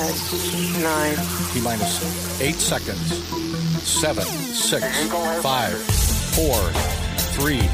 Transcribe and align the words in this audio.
Nine. 0.00 1.16
T 1.52 1.60
minus 1.60 2.40
eight 2.40 2.54
seconds. 2.54 3.22
Seven, 3.86 4.24
six, 4.24 4.82
five, 5.42 5.74
four, 6.34 6.56
three, 7.36 7.68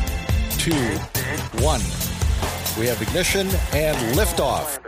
two, 0.58 0.74
one. 1.62 1.80
We 2.78 2.88
have 2.88 3.00
ignition 3.00 3.46
and 3.72 3.96
liftoff. 4.18 4.85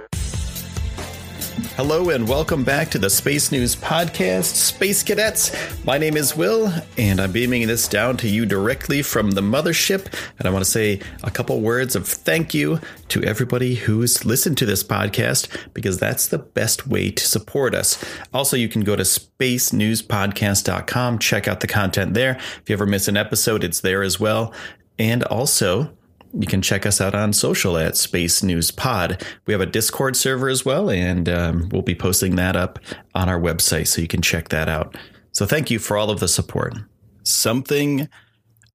Hello 1.59 2.11
and 2.11 2.29
welcome 2.29 2.63
back 2.63 2.89
to 2.91 2.99
the 2.99 3.11
Space 3.11 3.51
News 3.51 3.75
Podcast, 3.75 4.55
Space 4.55 5.03
Cadets. 5.03 5.51
My 5.85 5.99
name 5.99 6.17
is 6.17 6.37
Will, 6.37 6.73
and 6.97 7.21
I'm 7.21 7.33
beaming 7.33 7.67
this 7.67 7.89
down 7.89 8.17
to 8.19 8.29
you 8.29 8.47
directly 8.47 9.03
from 9.03 9.33
the 9.33 9.41
mothership. 9.41 10.07
And 10.39 10.47
I 10.47 10.53
want 10.53 10.65
to 10.65 10.71
say 10.71 11.01
a 11.25 11.33
couple 11.33 11.61
words 11.61 11.97
of 11.97 12.07
thank 12.07 12.55
you 12.55 12.79
to 13.09 13.25
everybody 13.25 13.75
who's 13.75 14.25
listened 14.25 14.57
to 14.59 14.67
this 14.67 14.85
podcast 14.85 15.49
because 15.75 15.99
that's 15.99 16.29
the 16.29 16.39
best 16.39 16.87
way 16.87 17.11
to 17.11 17.27
support 17.27 17.75
us. 17.75 18.01
Also, 18.33 18.57
you 18.57 18.69
can 18.69 18.85
go 18.85 18.95
to 18.95 19.03
spacenewspodcast.com, 19.03 21.19
check 21.19 21.49
out 21.49 21.59
the 21.59 21.67
content 21.67 22.15
there. 22.15 22.37
If 22.63 22.69
you 22.69 22.75
ever 22.75 22.87
miss 22.87 23.09
an 23.09 23.17
episode, 23.17 23.65
it's 23.65 23.81
there 23.81 24.03
as 24.03 24.21
well. 24.21 24.55
And 24.97 25.25
also, 25.25 25.91
you 26.33 26.47
can 26.47 26.63
check 26.63 26.87
us 26.87 27.01
out 27.01 27.15
on 27.15 27.33
social 27.33 27.77
at 27.77 27.97
Space 27.97 28.43
News 28.43 28.71
Pod. 28.71 29.25
We 29.47 29.53
have 29.53 29.61
a 29.61 29.67
Discord 29.67 30.17
server 30.17 30.49
as 30.49 30.65
well, 30.65 30.91
and 30.91 31.29
um, 31.29 31.69
we'll 31.71 31.83
be 31.83 31.95
posting 31.95 32.37
that 32.37 32.57
up 32.57 32.79
on 33.15 33.29
our 33.29 33.41
website 33.41 33.87
so 33.87 34.01
you 34.01 34.09
can 34.09 34.23
check 34.23 34.49
that 34.49 34.69
out. 34.69 34.97
So 35.33 35.47
thank 35.47 35.71
you 35.71 35.79
for 35.79 35.97
all 35.97 36.11
of 36.11 36.21
the 36.21 36.29
support. 36.29 36.75
Something 37.23 38.09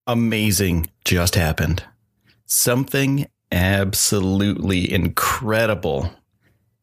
amazing 0.07 0.87
just 1.05 1.35
happened. 1.35 1.83
Something 2.45 3.27
absolutely 3.51 4.91
incredible 4.91 6.11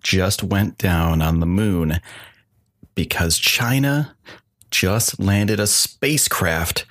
just 0.03 0.43
went 0.43 0.79
down 0.79 1.21
on 1.21 1.41
the 1.41 1.47
moon 1.47 2.01
because 2.95 3.39
China 3.39 4.17
just 4.71 5.19
landed 5.19 5.61
a 5.61 5.67
spacecraft 5.67 6.87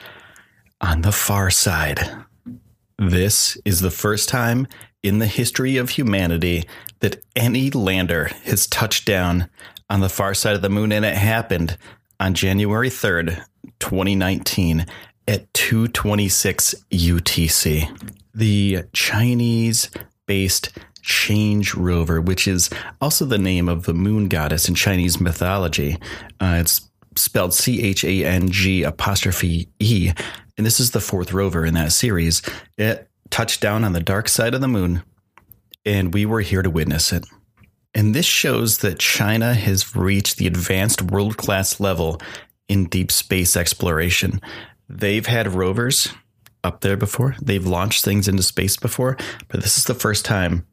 on 0.82 1.02
the 1.02 1.12
far 1.12 1.50
side. 1.50 2.00
This 3.00 3.58
is 3.64 3.80
the 3.80 3.92
first 3.92 4.28
time 4.28 4.68
in 5.04 5.20
the 5.20 5.26
history 5.26 5.78
of 5.78 5.92
humanity 5.92 6.66
that 7.00 7.24
any 7.34 7.72
lander 7.72 8.26
has 8.44 8.68
touched 8.68 9.06
down 9.06 9.50
on 9.90 10.02
the 10.02 10.10
far 10.10 10.34
side 10.34 10.54
of 10.54 10.62
the 10.62 10.70
moon, 10.70 10.92
and 10.92 11.06
it 11.06 11.16
happened 11.16 11.78
on 12.20 12.34
January 12.34 12.90
3rd, 12.90 13.42
2019 13.80 14.86
at 15.30 15.54
226 15.54 16.76
UTC. 16.92 18.14
The 18.36 18.84
Chinese 18.92 19.90
based 20.26 20.78
Chang'e 21.02 21.74
rover, 21.78 22.20
which 22.20 22.50
is 22.50 22.70
also 23.00 23.24
the 23.24 23.38
name 23.38 23.70
of 23.70 23.86
the 23.86 23.94
moon 23.94 24.28
goddess 24.28 24.68
in 24.68 24.76
Chinese 24.76 25.22
mythology. 25.22 25.98
Uh, 26.42 26.58
it's 26.60 26.89
spelled 27.20 27.54
C 27.54 27.82
H 27.82 28.04
A 28.04 28.26
N 28.26 28.50
G 28.50 28.84
apostrophe 28.84 29.70
E, 29.80 30.12
and 30.58 30.66
this 30.66 30.80
is 30.80 30.92
the 30.92 31.00
fourth 31.00 31.34
rover 31.34 31.66
in 31.66 31.74
that 31.76 31.92
series. 31.92 32.42
It 32.78 33.10
touched 33.30 33.62
down 33.62 33.84
on 33.84 33.94
the 33.94 34.00
dark 34.00 34.28
side 34.28 34.54
of 34.54 34.62
the 34.62 34.68
moon, 34.68 35.04
and 35.86 36.14
we 36.14 36.26
were 36.26 36.42
here 36.42 36.62
to 36.62 36.70
witness 36.70 37.14
it. 37.14 37.26
And 37.94 38.14
this 38.14 38.26
shows 38.26 38.80
that 38.80 39.00
China 39.00 39.54
has 39.54 39.96
reached 39.96 40.38
the 40.38 40.48
advanced 40.48 41.02
world 41.02 41.38
class 41.38 41.80
level 41.80 42.22
in 42.68 42.86
deep 42.86 43.12
space 43.12 43.58
exploration. 43.58 44.40
They've 44.88 45.26
had 45.26 45.54
rovers 45.54 46.14
up 46.64 46.82
there 46.82 46.98
before, 46.98 47.36
they've 47.42 47.66
launched 47.66 48.04
things 48.04 48.28
into 48.28 48.44
space 48.44 48.76
before, 48.78 49.18
but 49.48 49.62
this 49.62 49.78
is 49.78 49.86
the 49.86 49.94
first 49.94 50.26
time 50.26 50.68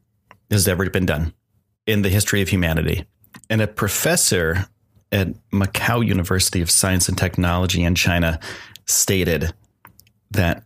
this 0.49 0.57
has 0.57 0.69
ever 0.69 0.89
been 0.91 1.07
done 1.07 1.33
in 1.87 2.03
the 2.03 2.09
history 2.09 2.43
of 2.43 2.49
humanity. 2.49 3.07
And 3.49 3.61
a 3.63 3.67
professor 3.67 4.67
at 5.13 5.29
Macau 5.51 6.07
University 6.07 6.61
of 6.61 6.71
Science 6.71 7.09
and 7.09 7.17
Technology 7.17 7.83
in 7.83 7.95
China 7.95 8.41
stated 8.87 9.53
that 10.31 10.63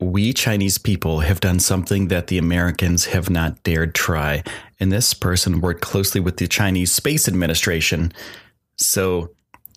we 0.00 0.32
Chinese 0.32 0.78
people 0.78 1.20
have 1.20 1.40
done 1.40 1.60
something 1.60 2.08
that 2.08 2.26
the 2.26 2.38
Americans 2.38 3.06
have 3.06 3.30
not 3.30 3.62
dared 3.62 3.94
try. 3.94 4.42
And 4.80 4.90
this 4.90 5.14
person 5.14 5.60
worked 5.60 5.80
closely 5.80 6.20
with 6.20 6.38
the 6.38 6.48
Chinese 6.48 6.90
Space 6.90 7.28
Administration. 7.28 8.12
So 8.76 9.30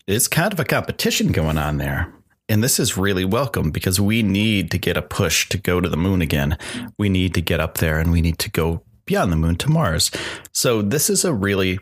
it's 0.07 0.27
kind 0.27 0.51
of 0.51 0.59
a 0.59 0.65
competition 0.65 1.31
going 1.31 1.57
on 1.57 1.77
there. 1.77 2.11
And 2.47 2.63
this 2.63 2.79
is 2.79 2.97
really 2.97 3.25
welcome 3.25 3.71
because 3.71 3.99
we 3.99 4.21
need 4.21 4.69
to 4.71 4.77
get 4.77 4.97
a 4.97 5.01
push 5.01 5.49
to 5.49 5.57
go 5.57 5.81
to 5.81 5.89
the 5.89 5.97
moon 5.97 6.21
again. 6.21 6.57
We 6.97 7.09
need 7.09 7.33
to 7.35 7.41
get 7.41 7.59
up 7.59 7.77
there 7.77 7.99
and 7.99 8.11
we 8.11 8.21
need 8.21 8.37
to 8.39 8.51
go 8.51 8.83
beyond 9.05 9.31
the 9.31 9.37
moon 9.37 9.55
to 9.57 9.69
Mars. 9.69 10.11
So 10.51 10.81
this 10.81 11.09
is 11.09 11.25
a 11.25 11.33
really, 11.33 11.79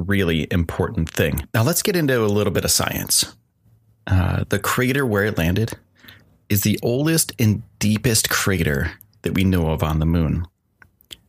really 0.00 0.46
important 0.50 1.10
thing. 1.10 1.46
Now 1.54 1.62
let's 1.62 1.82
get 1.82 1.96
into 1.96 2.24
a 2.24 2.26
little 2.26 2.52
bit 2.52 2.64
of 2.64 2.70
science. 2.70 3.34
Uh, 4.06 4.44
the 4.48 4.58
crater 4.58 5.06
where 5.06 5.24
it 5.24 5.38
landed 5.38 5.72
is 6.48 6.62
the 6.62 6.78
oldest 6.82 7.32
and 7.38 7.62
deepest 7.78 8.28
crater 8.28 8.92
that 9.22 9.34
we 9.34 9.44
know 9.44 9.70
of 9.70 9.82
on 9.82 9.98
the 10.00 10.06
moon. 10.06 10.46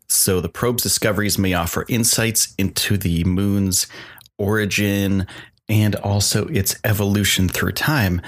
So 0.08 0.42
the 0.42 0.50
probe's 0.50 0.84
discoveries 0.84 1.38
may 1.38 1.54
offer 1.54 1.86
insights 1.88 2.54
into 2.58 2.98
the 2.98 3.24
moon's 3.24 3.88
origin 4.38 5.28
and 5.70 5.96
also 5.96 6.48
its 6.48 6.76
evolution 6.84 7.48
through 7.48 7.74
time. 7.74 8.22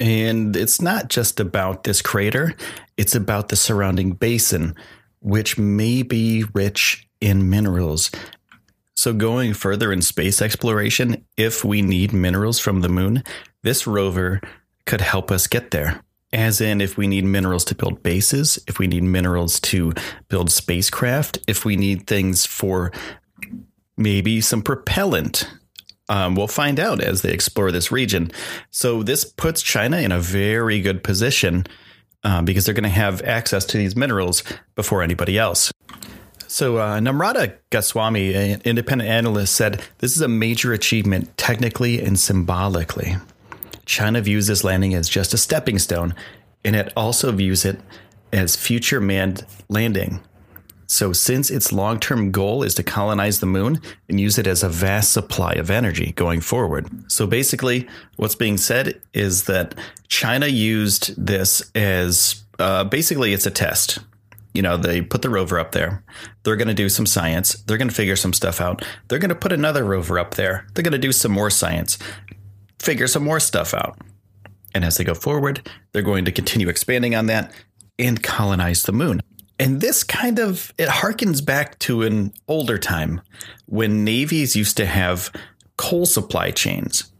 And 0.00 0.56
it's 0.56 0.80
not 0.80 1.08
just 1.08 1.40
about 1.40 1.84
this 1.84 2.00
crater, 2.00 2.54
it's 2.96 3.14
about 3.14 3.48
the 3.48 3.56
surrounding 3.56 4.12
basin, 4.12 4.74
which 5.20 5.58
may 5.58 6.02
be 6.02 6.44
rich 6.54 7.06
in 7.20 7.50
minerals. 7.50 8.10
So, 8.98 9.12
going 9.12 9.54
further 9.54 9.92
in 9.92 10.02
space 10.02 10.42
exploration, 10.42 11.24
if 11.36 11.64
we 11.64 11.82
need 11.82 12.12
minerals 12.12 12.58
from 12.58 12.80
the 12.80 12.88
moon, 12.88 13.22
this 13.62 13.86
rover 13.86 14.40
could 14.86 15.00
help 15.00 15.30
us 15.30 15.46
get 15.46 15.70
there. 15.70 16.02
As 16.32 16.60
in, 16.60 16.80
if 16.80 16.96
we 16.96 17.06
need 17.06 17.24
minerals 17.24 17.64
to 17.66 17.76
build 17.76 18.02
bases, 18.02 18.58
if 18.66 18.80
we 18.80 18.88
need 18.88 19.04
minerals 19.04 19.60
to 19.60 19.92
build 20.28 20.50
spacecraft, 20.50 21.38
if 21.46 21.64
we 21.64 21.76
need 21.76 22.08
things 22.08 22.44
for 22.44 22.90
maybe 23.96 24.40
some 24.40 24.62
propellant. 24.62 25.48
Um, 26.08 26.34
we'll 26.34 26.48
find 26.48 26.80
out 26.80 27.00
as 27.00 27.22
they 27.22 27.30
explore 27.30 27.70
this 27.70 27.92
region. 27.92 28.32
So, 28.72 29.04
this 29.04 29.24
puts 29.24 29.62
China 29.62 29.98
in 29.98 30.10
a 30.10 30.18
very 30.18 30.80
good 30.80 31.04
position 31.04 31.66
uh, 32.24 32.42
because 32.42 32.64
they're 32.64 32.74
going 32.74 32.82
to 32.82 32.88
have 32.88 33.22
access 33.22 33.64
to 33.66 33.78
these 33.78 33.94
minerals 33.94 34.42
before 34.74 35.04
anybody 35.04 35.38
else. 35.38 35.70
So, 36.50 36.78
uh, 36.78 36.98
Namrata 36.98 37.58
Goswami, 37.68 38.32
an 38.32 38.62
independent 38.64 39.10
analyst, 39.10 39.54
said 39.54 39.82
this 39.98 40.16
is 40.16 40.22
a 40.22 40.28
major 40.28 40.72
achievement 40.72 41.36
technically 41.36 42.00
and 42.00 42.18
symbolically. 42.18 43.16
China 43.84 44.22
views 44.22 44.46
this 44.46 44.64
landing 44.64 44.94
as 44.94 45.10
just 45.10 45.34
a 45.34 45.38
stepping 45.38 45.78
stone, 45.78 46.14
and 46.64 46.74
it 46.74 46.90
also 46.96 47.32
views 47.32 47.66
it 47.66 47.78
as 48.32 48.56
future 48.56 48.98
manned 48.98 49.44
landing. 49.68 50.20
So, 50.86 51.12
since 51.12 51.50
its 51.50 51.70
long 51.70 52.00
term 52.00 52.30
goal 52.30 52.62
is 52.62 52.74
to 52.76 52.82
colonize 52.82 53.40
the 53.40 53.46
moon 53.46 53.82
and 54.08 54.18
use 54.18 54.38
it 54.38 54.46
as 54.46 54.62
a 54.62 54.70
vast 54.70 55.12
supply 55.12 55.52
of 55.52 55.70
energy 55.70 56.12
going 56.12 56.40
forward. 56.40 56.88
So, 57.12 57.26
basically, 57.26 57.86
what's 58.16 58.34
being 58.34 58.56
said 58.56 58.98
is 59.12 59.44
that 59.44 59.74
China 60.08 60.46
used 60.46 61.14
this 61.22 61.70
as 61.74 62.42
uh, 62.58 62.84
basically 62.84 63.34
it's 63.34 63.44
a 63.44 63.50
test. 63.50 63.98
You 64.58 64.62
know, 64.62 64.76
they 64.76 65.02
put 65.02 65.22
the 65.22 65.30
rover 65.30 65.60
up 65.60 65.70
there. 65.70 66.02
They're 66.42 66.56
going 66.56 66.66
to 66.66 66.74
do 66.74 66.88
some 66.88 67.06
science. 67.06 67.54
They're 67.62 67.78
going 67.78 67.90
to 67.90 67.94
figure 67.94 68.16
some 68.16 68.32
stuff 68.32 68.60
out. 68.60 68.84
They're 69.06 69.20
going 69.20 69.28
to 69.28 69.36
put 69.36 69.52
another 69.52 69.84
rover 69.84 70.18
up 70.18 70.34
there. 70.34 70.66
They're 70.74 70.82
going 70.82 70.90
to 70.90 70.98
do 70.98 71.12
some 71.12 71.30
more 71.30 71.48
science, 71.48 71.96
figure 72.80 73.06
some 73.06 73.22
more 73.22 73.38
stuff 73.38 73.72
out. 73.72 74.00
And 74.74 74.84
as 74.84 74.96
they 74.96 75.04
go 75.04 75.14
forward, 75.14 75.70
they're 75.92 76.02
going 76.02 76.24
to 76.24 76.32
continue 76.32 76.68
expanding 76.68 77.14
on 77.14 77.26
that 77.26 77.52
and 78.00 78.20
colonize 78.20 78.82
the 78.82 78.90
moon. 78.90 79.20
And 79.60 79.80
this 79.80 80.02
kind 80.02 80.40
of 80.40 80.74
it 80.76 80.88
harkens 80.88 81.46
back 81.46 81.78
to 81.80 82.02
an 82.02 82.32
older 82.48 82.78
time 82.78 83.20
when 83.66 84.02
navies 84.02 84.56
used 84.56 84.76
to 84.78 84.86
have 84.86 85.30
coal 85.76 86.04
supply 86.04 86.50
chains. 86.50 87.12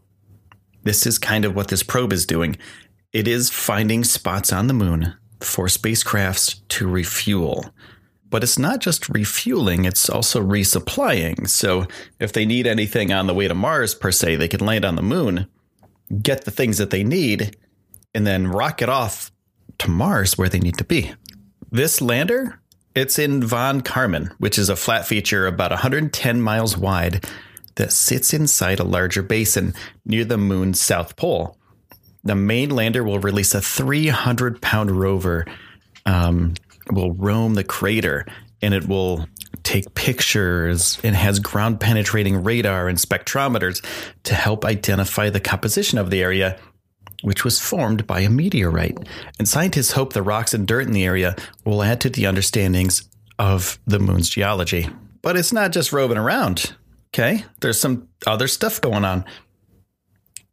This 0.83 1.07
is 1.07 1.17
kind 1.17 1.45
of 1.45 1.55
what 1.55 1.69
this 1.69 1.83
probe 1.83 2.11
is 2.11 2.25
doing. 2.25 2.57
It 3.13 3.29
is 3.29 3.49
finding 3.49 4.03
spots 4.03 4.51
on 4.51 4.67
the 4.67 4.73
moon 4.73 5.15
for 5.41 5.67
spacecrafts 5.67 6.61
to 6.69 6.87
refuel. 6.87 7.73
But 8.29 8.43
it's 8.43 8.59
not 8.59 8.79
just 8.79 9.09
refueling, 9.09 9.85
it's 9.85 10.09
also 10.09 10.41
resupplying. 10.41 11.49
So 11.49 11.87
if 12.19 12.31
they 12.31 12.45
need 12.45 12.67
anything 12.67 13.11
on 13.11 13.27
the 13.27 13.33
way 13.33 13.47
to 13.47 13.55
Mars, 13.55 13.95
per 13.95 14.11
se, 14.11 14.35
they 14.35 14.47
can 14.47 14.65
land 14.65 14.85
on 14.85 14.95
the 14.95 15.01
moon, 15.01 15.47
get 16.21 16.45
the 16.45 16.51
things 16.51 16.77
that 16.77 16.91
they 16.91 17.03
need, 17.03 17.57
and 18.13 18.27
then 18.27 18.47
rocket 18.47 18.89
off 18.89 19.31
to 19.79 19.89
Mars 19.89 20.37
where 20.37 20.49
they 20.49 20.59
need 20.59 20.77
to 20.77 20.83
be. 20.83 21.13
This 21.71 22.01
lander, 22.01 22.59
it's 22.95 23.17
in 23.17 23.43
Von 23.43 23.81
Karman, 23.81 24.31
which 24.39 24.59
is 24.59 24.69
a 24.69 24.75
flat 24.75 25.07
feature 25.07 25.47
about 25.47 25.71
110 25.71 26.41
miles 26.41 26.77
wide 26.77 27.25
that 27.75 27.93
sits 27.93 28.33
inside 28.33 28.79
a 28.79 28.83
larger 28.83 29.23
basin 29.23 29.73
near 30.05 30.25
the 30.25 30.37
moon's 30.37 30.81
south 30.81 31.15
pole. 31.15 31.57
The 32.23 32.35
main 32.35 32.69
lander 32.69 33.03
will 33.03 33.19
release 33.19 33.53
a 33.53 33.61
300 33.61 34.61
pound 34.61 34.91
rover, 34.91 35.45
um, 36.05 36.53
will 36.91 37.13
roam 37.13 37.53
the 37.53 37.63
crater, 37.63 38.25
and 38.61 38.73
it 38.73 38.87
will 38.87 39.27
take 39.63 39.93
pictures 39.93 40.99
and 41.03 41.15
has 41.15 41.39
ground 41.39 41.79
penetrating 41.79 42.43
radar 42.43 42.87
and 42.87 42.97
spectrometers 42.97 43.83
to 44.23 44.33
help 44.33 44.65
identify 44.65 45.29
the 45.29 45.39
composition 45.39 45.97
of 45.97 46.09
the 46.09 46.21
area 46.21 46.59
which 47.21 47.43
was 47.43 47.59
formed 47.59 48.07
by 48.07 48.21
a 48.21 48.29
meteorite. 48.29 48.97
And 49.37 49.47
scientists 49.47 49.91
hope 49.91 50.13
the 50.13 50.23
rocks 50.23 50.53
and 50.53 50.67
dirt 50.67 50.87
in 50.87 50.93
the 50.93 51.03
area 51.03 51.35
will 51.65 51.83
add 51.83 52.01
to 52.01 52.09
the 52.09 52.25
understandings 52.25 53.09
of 53.37 53.79
the 53.85 53.99
moon's 53.99 54.29
geology. 54.29 54.87
But 55.21 55.35
it's 55.35 55.53
not 55.53 55.71
just 55.71 55.91
roving 55.91 56.17
around, 56.17 56.73
okay? 57.09 57.43
There's 57.59 57.79
some 57.79 58.07
other 58.25 58.47
stuff 58.47 58.79
going 58.79 59.05
on. 59.05 59.25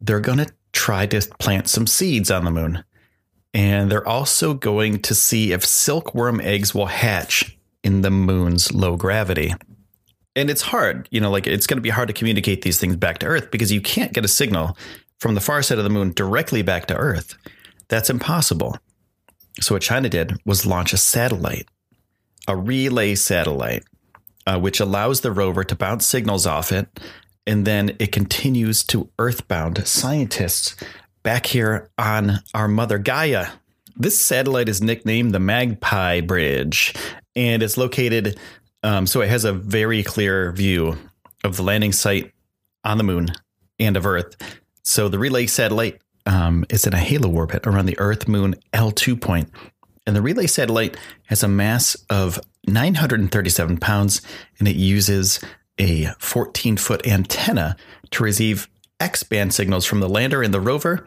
They're 0.01 0.21
going 0.21 0.39
to 0.39 0.53
try 0.77 1.07
to 1.07 1.21
plant 1.39 1.69
some 1.69 1.87
seeds 1.87 2.31
on 2.31 2.45
the 2.45 2.51
moon. 2.51 2.85
And 3.55 3.91
they're 3.91 4.07
also 4.07 4.53
going 4.53 5.01
to 5.03 5.15
see 5.15 5.53
if 5.53 5.65
silkworm 5.65 6.41
eggs 6.41 6.75
will 6.75 6.87
hatch 6.87 7.59
in 7.83 8.03
the 8.03 8.11
moon's 8.11 8.73
low 8.73 8.97
gravity. 8.97 9.55
And 10.37 10.51
it's 10.51 10.61
hard, 10.61 11.09
you 11.11 11.19
know, 11.19 11.31
like 11.31 11.47
it's 11.47 11.67
going 11.67 11.79
to 11.79 11.83
be 11.83 11.89
hard 11.89 12.09
to 12.09 12.15
communicate 12.15 12.61
these 12.61 12.79
things 12.79 12.97
back 12.97 13.19
to 13.19 13.27
Earth 13.27 13.51
because 13.51 13.73
you 13.73 13.81
can't 13.81 14.13
get 14.13 14.27
a 14.27 14.29
signal 14.29 14.77
from 15.19 15.35
the 15.35 15.41
far 15.41 15.63
side 15.63 15.79
of 15.79 15.85
the 15.85 15.91
moon 15.91 16.13
directly 16.13 16.61
back 16.61 16.85
to 16.87 16.97
Earth. 16.97 17.39
That's 17.89 18.11
impossible. 18.11 18.77
So, 19.63 19.75
what 19.75 19.83
China 19.83 20.11
did 20.11 20.35
was 20.45 20.67
launch 20.67 20.93
a 20.93 20.99
satellite, 20.99 21.67
a 22.47 22.55
relay 22.55 23.15
satellite, 23.15 23.85
uh, 24.47 24.59
which 24.59 24.81
allows 24.81 25.23
the 25.23 25.33
rover 25.33 25.65
to 25.65 25.75
bounce 25.75 26.07
signals 26.07 26.45
off 26.45 26.73
it. 26.73 26.89
And 27.47 27.65
then 27.67 27.97
it 27.99 28.13
continues 28.13 28.83
to 28.85 29.09
earthbound 29.19 29.87
scientists 29.87 30.77
back 31.23 31.47
here 31.47 31.91
on 31.97 32.41
our 32.55 32.69
mother 32.69 32.99
Gaia. 32.99 33.49
This 33.97 34.19
satellite 34.19 34.69
is 34.69 34.83
nicknamed 34.83 35.33
the 35.33 35.41
Magpie 35.41 36.21
Bridge, 36.21 36.95
and 37.35 37.63
it's 37.63 37.77
located, 37.77 38.39
um, 38.83 39.07
so 39.07 39.21
it 39.21 39.29
has 39.29 39.45
a 39.45 39.53
very 39.53 40.03
clear 40.03 40.53
view 40.53 40.99
of 41.45 41.57
the 41.57 41.63
landing 41.63 41.93
site 41.93 42.33
on 42.85 42.99
the 42.99 43.05
moon 43.05 43.29
and 43.79 43.97
of 43.97 44.07
Earth 44.07 44.37
so 44.87 45.09
the 45.09 45.19
relay 45.19 45.47
satellite 45.47 46.01
um, 46.27 46.65
is 46.71 46.87
in 46.87 46.95
a 46.95 46.99
halo 46.99 47.29
orbit 47.29 47.67
around 47.67 47.87
the 47.87 47.99
Earth 47.99 48.29
Moon 48.29 48.55
L2 48.73 49.21
point, 49.21 49.51
and 50.07 50.15
the 50.15 50.23
relay 50.23 50.47
satellite 50.47 50.97
has 51.25 51.43
a 51.43 51.49
mass 51.49 51.97
of 52.09 52.39
937 52.69 53.79
pounds, 53.79 54.23
and 54.61 54.69
it 54.69 54.77
uses 54.77 55.41
a 55.79 56.07
14 56.19 56.77
foot 56.77 57.07
antenna 57.07 57.77
to 58.11 58.23
receive 58.23 58.69
X 59.01 59.23
band 59.23 59.53
signals 59.53 59.85
from 59.85 60.01
the 60.01 60.09
lander 60.09 60.43
and 60.43 60.55
the 60.55 60.61
rover 60.61 61.07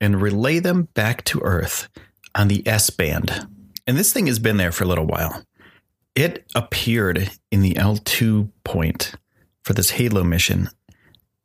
and 0.00 0.20
relay 0.20 0.58
them 0.58 0.88
back 0.94 1.24
to 1.24 1.40
Earth 1.42 1.88
on 2.34 2.48
the 2.48 2.66
S 2.66 2.90
band. 2.90 3.46
And 3.86 3.96
this 3.96 4.12
thing 4.12 4.26
has 4.26 4.38
been 4.38 4.56
there 4.56 4.72
for 4.72 4.84
a 4.84 4.88
little 4.88 5.06
while. 5.06 5.44
It 6.14 6.44
appeared 6.54 7.30
in 7.50 7.62
the 7.62 7.74
L2 7.74 8.50
point 8.64 9.14
for 9.62 9.72
this 9.72 9.90
Halo 9.90 10.24
mission 10.24 10.68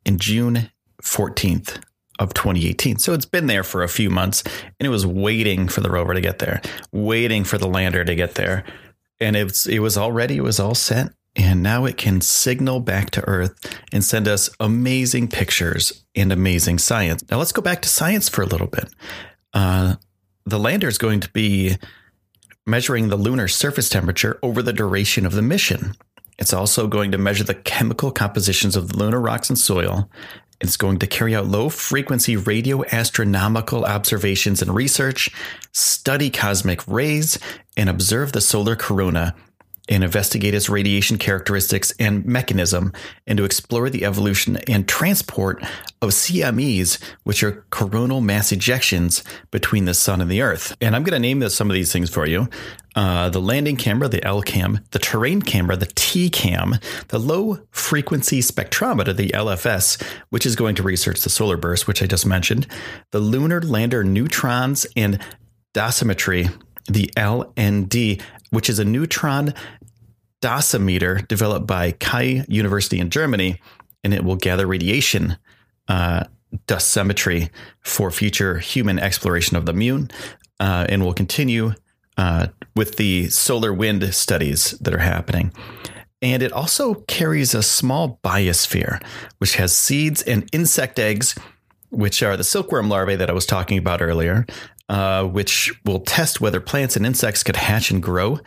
in 0.04 0.18
June 0.18 0.70
14th 1.02 1.80
of 2.18 2.34
2018. 2.34 2.98
So 2.98 3.12
it's 3.12 3.24
been 3.24 3.46
there 3.46 3.62
for 3.62 3.82
a 3.82 3.88
few 3.88 4.10
months 4.10 4.42
and 4.78 4.86
it 4.86 4.90
was 4.90 5.06
waiting 5.06 5.68
for 5.68 5.80
the 5.80 5.90
rover 5.90 6.14
to 6.14 6.20
get 6.20 6.40
there, 6.40 6.60
waiting 6.90 7.44
for 7.44 7.58
the 7.58 7.68
lander 7.68 8.04
to 8.04 8.14
get 8.14 8.34
there. 8.34 8.64
And 9.20 9.36
it 9.36 9.44
was, 9.44 9.66
it 9.66 9.78
was 9.78 9.96
already, 9.96 10.36
it 10.36 10.42
was 10.42 10.60
all 10.60 10.74
set. 10.74 11.12
And 11.36 11.62
now 11.62 11.84
it 11.84 11.96
can 11.96 12.20
signal 12.20 12.80
back 12.80 13.10
to 13.10 13.22
Earth 13.28 13.54
and 13.92 14.04
send 14.04 14.26
us 14.26 14.50
amazing 14.58 15.28
pictures 15.28 16.04
and 16.14 16.32
amazing 16.32 16.78
science. 16.78 17.24
Now 17.30 17.38
let's 17.38 17.52
go 17.52 17.62
back 17.62 17.82
to 17.82 17.88
science 17.88 18.28
for 18.28 18.42
a 18.42 18.46
little 18.46 18.66
bit. 18.66 18.92
Uh, 19.54 19.96
the 20.44 20.58
lander 20.58 20.88
is 20.88 20.98
going 20.98 21.20
to 21.20 21.30
be 21.30 21.76
measuring 22.66 23.08
the 23.08 23.16
lunar 23.16 23.48
surface 23.48 23.88
temperature 23.88 24.38
over 24.42 24.62
the 24.62 24.72
duration 24.72 25.24
of 25.24 25.32
the 25.32 25.42
mission. 25.42 25.94
It's 26.38 26.52
also 26.52 26.86
going 26.86 27.12
to 27.12 27.18
measure 27.18 27.44
the 27.44 27.54
chemical 27.54 28.10
compositions 28.10 28.76
of 28.76 28.88
the 28.88 28.98
lunar 28.98 29.20
rocks 29.20 29.48
and 29.48 29.58
soil 29.58 30.10
it's 30.60 30.76
going 30.76 30.98
to 30.98 31.06
carry 31.06 31.34
out 31.34 31.46
low 31.46 31.68
frequency 31.68 32.36
radio 32.36 32.84
astronomical 32.86 33.84
observations 33.84 34.60
and 34.60 34.74
research, 34.74 35.30
study 35.72 36.30
cosmic 36.30 36.86
rays, 36.88 37.38
and 37.76 37.88
observe 37.88 38.32
the 38.32 38.40
solar 38.40 38.74
corona 38.74 39.34
and 39.88 40.04
investigate 40.04 40.54
its 40.54 40.68
radiation 40.68 41.18
characteristics 41.18 41.92
and 41.98 42.24
mechanism, 42.24 42.92
and 43.26 43.38
to 43.38 43.44
explore 43.44 43.90
the 43.90 44.04
evolution 44.04 44.58
and 44.68 44.86
transport 44.88 45.62
of 46.00 46.10
CMEs, 46.10 47.02
which 47.24 47.42
are 47.42 47.64
coronal 47.70 48.20
mass 48.20 48.52
ejections 48.52 49.22
between 49.50 49.84
the 49.84 49.94
sun 49.94 50.20
and 50.20 50.30
the 50.30 50.42
earth. 50.42 50.76
And 50.80 50.94
I'm 50.94 51.02
going 51.02 51.14
to 51.14 51.18
name 51.18 51.40
this, 51.40 51.54
some 51.54 51.70
of 51.70 51.74
these 51.74 51.92
things 51.92 52.10
for 52.10 52.26
you. 52.26 52.48
Uh, 52.94 53.28
the 53.28 53.40
landing 53.40 53.76
camera, 53.76 54.08
the 54.08 54.20
LCAM, 54.20 54.82
the 54.90 54.98
terrain 54.98 55.40
camera, 55.40 55.76
the 55.76 55.86
TCAM, 55.86 56.82
the 57.08 57.18
low 57.18 57.58
frequency 57.70 58.40
spectrometer, 58.40 59.14
the 59.14 59.28
LFS, 59.28 60.02
which 60.30 60.44
is 60.44 60.56
going 60.56 60.74
to 60.74 60.82
research 60.82 61.20
the 61.20 61.30
solar 61.30 61.56
burst, 61.56 61.86
which 61.86 62.02
I 62.02 62.06
just 62.06 62.26
mentioned, 62.26 62.66
the 63.12 63.20
lunar 63.20 63.60
lander 63.60 64.02
neutrons 64.02 64.86
and 64.96 65.20
dosimetry, 65.74 66.52
the 66.86 67.08
LND, 67.16 68.20
which 68.50 68.68
is 68.68 68.78
a 68.78 68.84
neutron 68.84 69.54
dosimeter 70.40 71.26
developed 71.28 71.66
by 71.66 71.92
Kiel 71.92 72.44
University 72.48 72.98
in 72.98 73.10
Germany, 73.10 73.60
and 74.04 74.14
it 74.14 74.24
will 74.24 74.36
gather 74.36 74.66
radiation 74.66 75.36
uh, 75.88 76.24
dosimetry 76.66 77.50
for 77.80 78.10
future 78.10 78.58
human 78.58 78.98
exploration 78.98 79.56
of 79.56 79.66
the 79.66 79.72
moon, 79.72 80.10
uh, 80.60 80.86
and 80.88 81.04
will 81.04 81.14
continue 81.14 81.74
uh, 82.16 82.48
with 82.74 82.96
the 82.96 83.28
solar 83.28 83.72
wind 83.72 84.14
studies 84.14 84.72
that 84.80 84.94
are 84.94 84.98
happening. 84.98 85.52
And 86.20 86.42
it 86.42 86.52
also 86.52 86.94
carries 86.94 87.54
a 87.54 87.62
small 87.62 88.18
biosphere, 88.24 89.02
which 89.38 89.54
has 89.56 89.76
seeds 89.76 90.22
and 90.22 90.48
insect 90.52 90.98
eggs, 90.98 91.38
which 91.90 92.22
are 92.22 92.36
the 92.36 92.44
silkworm 92.44 92.88
larvae 92.88 93.16
that 93.16 93.30
I 93.30 93.32
was 93.32 93.46
talking 93.46 93.78
about 93.78 94.02
earlier, 94.02 94.44
uh, 94.88 95.24
which 95.24 95.72
will 95.84 96.00
test 96.00 96.40
whether 96.40 96.60
plants 96.60 96.96
and 96.96 97.06
insects 97.06 97.42
could 97.42 97.56
hatch 97.56 97.90
and 97.90 98.02
grow. 98.02 98.40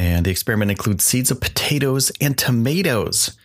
And 0.00 0.24
the 0.24 0.30
experiment 0.30 0.70
includes 0.70 1.04
seeds 1.04 1.30
of 1.30 1.42
potatoes 1.42 2.10
and 2.22 2.38
tomatoes 2.38 3.36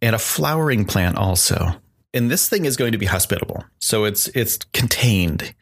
and 0.00 0.14
a 0.14 0.18
flowering 0.18 0.86
plant 0.86 1.18
also. 1.18 1.78
And 2.14 2.30
this 2.30 2.48
thing 2.48 2.64
is 2.64 2.78
going 2.78 2.92
to 2.92 2.98
be 2.98 3.04
hospitable. 3.04 3.62
So 3.80 4.04
it's 4.04 4.28
it's 4.28 4.56
contained. 4.72 5.54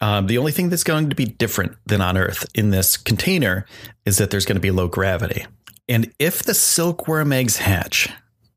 Um, 0.00 0.26
the 0.26 0.38
only 0.38 0.52
thing 0.52 0.70
that's 0.70 0.84
going 0.84 1.10
to 1.10 1.14
be 1.14 1.26
different 1.26 1.76
than 1.84 2.00
on 2.00 2.16
Earth 2.16 2.46
in 2.54 2.70
this 2.70 2.96
container 2.96 3.66
is 4.06 4.16
that 4.16 4.30
there's 4.30 4.46
going 4.46 4.56
to 4.56 4.60
be 4.60 4.70
low 4.70 4.88
gravity. 4.88 5.44
And 5.86 6.14
if 6.18 6.42
the 6.42 6.54
silkworm 6.54 7.30
eggs 7.30 7.58
hatch, 7.58 8.08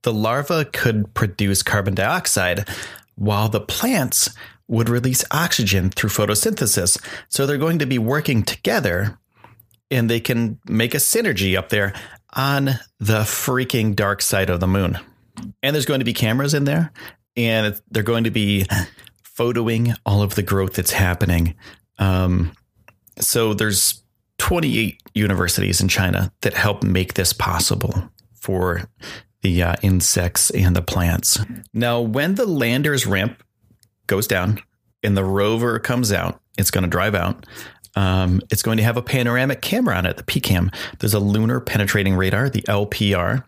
the 0.04 0.14
larva 0.14 0.64
could 0.64 1.14
produce 1.14 1.62
carbon 1.62 1.94
dioxide 1.94 2.70
while 3.16 3.50
the 3.50 3.60
plants 3.60 4.30
would 4.70 4.88
release 4.88 5.26
oxygen 5.30 5.90
through 5.90 6.12
photosynthesis. 6.12 7.04
So 7.28 7.46
they're 7.46 7.58
going 7.58 7.80
to 7.80 7.86
be 7.86 8.00
working 8.00 8.44
together 8.44 9.18
and 9.92 10.10
they 10.10 10.20
can 10.20 10.60
make 10.68 10.96
a 10.96 10.98
synergy 10.98 11.58
up 11.58 11.70
there 11.70 11.94
on 12.34 12.66
the 13.00 13.20
freaking 13.22 13.96
dark 13.96 14.22
side 14.22 14.50
of 14.50 14.60
the 14.60 14.68
moon. 14.68 14.98
And 15.62 15.76
there's 15.76 15.86
going 15.86 16.00
to 16.00 16.06
be 16.06 16.14
cameras 16.14 16.54
in 16.54 16.64
there, 16.64 16.92
and 17.36 17.80
they're 17.92 18.04
going 18.04 18.24
to 18.24 18.32
be 18.32 18.66
photoing 19.38 19.96
all 20.06 20.22
of 20.22 20.36
the 20.36 20.44
growth 20.44 20.74
that's 20.74 20.92
happening. 20.92 21.56
Um, 22.00 22.54
so 23.20 23.54
there's 23.54 24.02
28 24.38 25.02
universities 25.14 25.82
in 25.82 25.88
China 25.88 26.32
that 26.42 26.54
help 26.54 26.84
make 26.84 27.14
this 27.14 27.34
possible 27.34 28.10
for 28.34 28.90
the 29.42 29.62
uh, 29.62 29.76
insects 29.82 30.50
and 30.52 30.76
the 30.76 30.82
plants. 30.82 31.40
Now, 31.74 32.02
when 32.02 32.36
the 32.36 32.46
lander's 32.46 33.06
ramp 33.06 33.44
goes 34.08 34.28
down 34.28 34.60
and 35.04 35.18
the 35.18 35.24
rover 35.24 35.80
comes 35.80 36.12
out, 36.12 36.42
it's 36.58 36.72
going 36.72 36.84
to 36.84 36.90
drive 36.90 37.16
out. 37.16 37.46
Um, 37.96 38.42
it's 38.50 38.64
going 38.64 38.78
to 38.78 38.84
have 38.84 38.98
a 38.98 39.02
panoramic 39.02 39.62
camera 39.62 39.96
on 39.96 40.06
it, 40.06 40.18
the 40.18 40.24
PCAM. 40.24 40.74
There's 41.00 41.14
a 41.14 41.20
lunar 41.20 41.60
penetrating 41.60 42.16
radar, 42.16 42.50
the 42.50 42.62
LPR, 42.64 43.44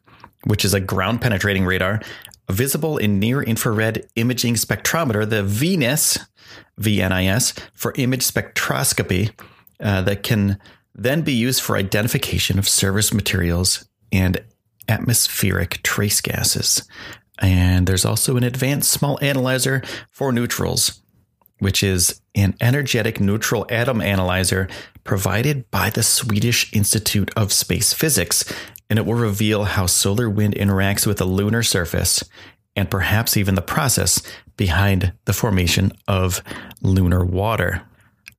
which 0.46 0.66
is 0.66 0.74
a 0.74 0.80
ground 0.80 1.22
penetrating 1.22 1.66
radar, 1.66 2.02
a 2.48 2.54
visible 2.54 2.98
in 2.98 3.20
near 3.20 3.42
infrared 3.42 4.08
imaging 4.16 4.56
spectrometer, 4.56 5.30
the 5.30 5.44
VNIS, 5.44 6.20
VNIS, 6.80 7.60
for 7.74 7.94
image 7.98 8.22
spectroscopy 8.22 9.32
uh, 9.80 10.02
that 10.02 10.24
can 10.24 10.60
then 10.96 11.22
be 11.22 11.34
used 11.34 11.62
for 11.62 11.78
identification 11.78 12.60
of 12.60 12.68
service 12.68 13.14
materials 13.14 13.88
and 14.12 14.44
atmospheric 14.88 15.82
trace 15.84 16.22
gases. 16.22 16.88
And 17.40 17.88
there's 17.88 18.06
also 18.06 18.38
an 18.38 18.44
advanced 18.44 18.92
small 18.92 19.18
analyzer 19.22 19.82
for 20.12 20.32
neutrals, 20.32 21.02
which 21.64 21.82
is 21.82 22.22
an 22.36 22.56
energetic 22.62 23.20
neutral 23.20 23.66
atom 23.70 24.02
analyzer 24.02 24.68
provided 25.04 25.70
by 25.72 25.90
the 25.90 26.04
Swedish 26.04 26.72
Institute 26.74 27.32
of 27.36 27.52
Space 27.52 27.94
Physics. 27.94 28.44
And 28.90 29.00
it 29.00 29.06
will 29.06 29.16
reveal 29.16 29.64
how 29.64 29.88
solar 29.88 30.30
wind 30.30 30.56
interacts 30.56 31.08
with 31.08 31.18
the 31.18 31.26
lunar 31.26 31.64
surface 31.64 32.24
and 32.76 32.92
perhaps 32.92 33.38
even 33.38 33.56
the 33.56 33.62
process 33.62 34.22
behind 34.58 35.14
the 35.26 35.34
formation 35.34 35.92
of 36.08 36.44
lunar 36.82 37.26
water. 37.26 37.82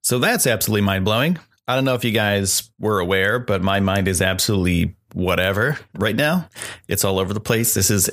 So 0.02 0.18
that's 0.18 0.46
absolutely 0.46 0.82
mind 0.82 1.04
blowing. 1.04 1.38
I 1.66 1.74
don't 1.74 1.84
know 1.84 1.94
if 1.94 2.04
you 2.04 2.10
guys 2.10 2.70
were 2.78 2.98
aware, 2.98 3.38
but 3.38 3.62
my 3.62 3.80
mind 3.80 4.06
is 4.06 4.20
absolutely 4.20 4.96
whatever 5.14 5.78
right 5.94 6.16
now. 6.16 6.48
It's 6.88 7.04
all 7.04 7.18
over 7.18 7.32
the 7.32 7.40
place. 7.40 7.72
This 7.74 7.90
is 7.90 8.10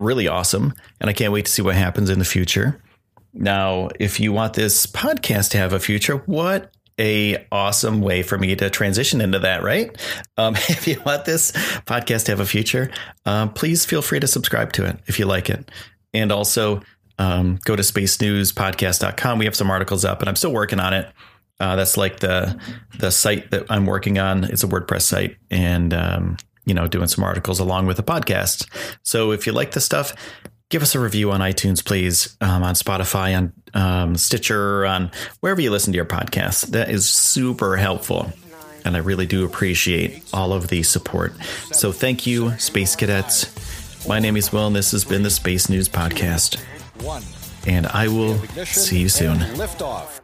really 0.00 0.26
awesome. 0.26 0.72
And 1.00 1.10
I 1.10 1.12
can't 1.12 1.32
wait 1.32 1.44
to 1.44 1.52
see 1.52 1.62
what 1.62 1.74
happens 1.74 2.08
in 2.08 2.18
the 2.18 2.24
future. 2.24 2.80
Now, 3.34 3.88
if 3.98 4.20
you 4.20 4.32
want 4.32 4.54
this 4.54 4.86
podcast 4.86 5.50
to 5.50 5.58
have 5.58 5.72
a 5.72 5.80
future, 5.80 6.18
what 6.18 6.72
a 6.98 7.44
awesome 7.50 8.00
way 8.00 8.22
for 8.22 8.38
me 8.38 8.54
to 8.54 8.70
transition 8.70 9.20
into 9.20 9.40
that, 9.40 9.62
right? 9.62 9.96
Um, 10.36 10.54
if 10.68 10.86
you 10.86 11.00
want 11.04 11.24
this 11.24 11.52
podcast 11.52 12.26
to 12.26 12.32
have 12.32 12.40
a 12.40 12.46
future, 12.46 12.90
um, 13.26 13.52
please 13.52 13.84
feel 13.84 14.02
free 14.02 14.20
to 14.20 14.26
subscribe 14.26 14.72
to 14.74 14.86
it 14.86 14.98
if 15.06 15.18
you 15.18 15.26
like 15.26 15.50
it. 15.50 15.70
And 16.12 16.30
also 16.30 16.82
um, 17.18 17.58
go 17.64 17.74
to 17.74 17.82
spacenewspodcast.com. 17.82 19.38
We 19.38 19.44
have 19.44 19.56
some 19.56 19.70
articles 19.70 20.04
up 20.04 20.20
and 20.20 20.28
I'm 20.28 20.36
still 20.36 20.52
working 20.52 20.80
on 20.80 20.94
it. 20.94 21.12
Uh, 21.60 21.76
that's 21.76 21.96
like 21.96 22.18
the 22.18 22.58
the 22.98 23.10
site 23.10 23.50
that 23.52 23.66
I'm 23.70 23.86
working 23.86 24.18
on. 24.18 24.44
It's 24.44 24.64
a 24.64 24.66
WordPress 24.66 25.02
site, 25.02 25.36
and 25.52 25.94
um, 25.94 26.36
you 26.64 26.74
know, 26.74 26.88
doing 26.88 27.06
some 27.06 27.22
articles 27.22 27.60
along 27.60 27.86
with 27.86 27.96
the 27.96 28.02
podcast. 28.02 28.68
So 29.04 29.30
if 29.30 29.46
you 29.46 29.52
like 29.52 29.70
the 29.70 29.80
stuff, 29.80 30.14
give 30.70 30.82
us 30.82 30.94
a 30.94 31.00
review 31.00 31.30
on 31.30 31.40
iTunes, 31.40 31.84
please, 31.84 32.36
um, 32.40 32.62
on 32.62 32.74
Spotify, 32.74 33.36
on 33.36 33.52
um, 33.74 34.16
Stitcher, 34.16 34.84
on 34.86 35.10
wherever 35.40 35.60
you 35.60 35.70
listen 35.70 35.92
to 35.92 35.96
your 35.96 36.04
podcast. 36.04 36.68
That 36.68 36.90
is 36.90 37.08
super 37.08 37.76
helpful. 37.76 38.32
And 38.84 38.96
I 38.96 38.98
really 38.98 39.26
do 39.26 39.44
appreciate 39.44 40.22
all 40.32 40.52
of 40.52 40.68
the 40.68 40.82
support. 40.82 41.32
So 41.72 41.90
thank 41.90 42.26
you, 42.26 42.56
Space 42.58 42.96
Cadets. 42.96 44.06
My 44.06 44.18
name 44.18 44.36
is 44.36 44.52
Will, 44.52 44.66
and 44.66 44.76
this 44.76 44.90
has 44.90 45.04
been 45.04 45.22
the 45.22 45.30
Space 45.30 45.70
News 45.70 45.88
Podcast. 45.88 46.62
And 47.66 47.86
I 47.86 48.08
will 48.08 48.38
see 48.64 48.98
you 48.98 49.08
soon. 49.08 49.38
Lift 49.56 49.80
off. 49.80 50.20